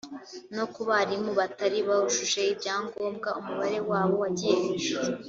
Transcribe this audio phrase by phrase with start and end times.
[0.55, 5.07] no ku barimu batari bujuje ibyangombwa umubare wabo wagiye hejuru